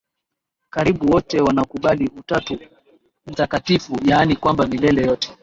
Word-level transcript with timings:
Karibu 0.69 1.11
wote 1.13 1.41
wanakubali 1.41 2.11
Utatu 2.17 2.59
Mtakatifu 3.25 3.99
yaani 4.05 4.35
kwamba 4.35 4.67
milele 4.67 5.01
yote 5.01 5.33